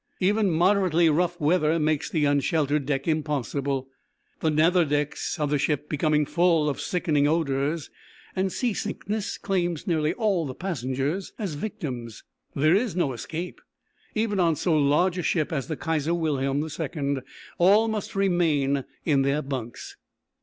[0.19, 3.87] Even moderately rough weather makes the unsheltered deck impossible;
[4.39, 7.91] the nether decks of the ship become full of sickening odours
[8.35, 12.23] and seasickness claims nearly all the passengers as victims.
[12.55, 13.61] There is no escape;
[14.15, 17.17] even on so large a ship as the Kaiser Wilhelm II
[17.59, 19.97] all must remain in their bunks.